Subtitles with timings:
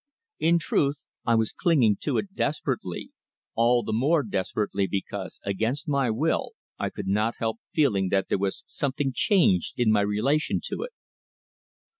[0.39, 0.97] In truth
[1.27, 3.11] I was clinging to it desperately,
[3.53, 8.39] all the more desperately because, against my will, I could not help feeling that there
[8.39, 10.93] was something changed in my relation to it.